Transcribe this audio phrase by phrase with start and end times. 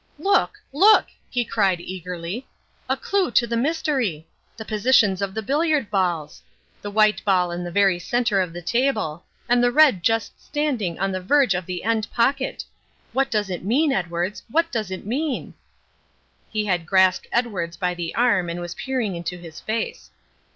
[0.17, 2.47] "Look, look!" he cried eagerly.
[2.89, 4.27] "The clue to the mystery!
[4.57, 6.41] The positions of the billiard balls!
[6.81, 10.97] The white ball in the very centre of the table, and the red just standing
[10.97, 12.63] on the verge of the end pocket!
[13.13, 15.53] What does it mean, Edwards, what does it mean?"
[16.49, 20.09] He had grasped Edwards by the arm and was peering into his face.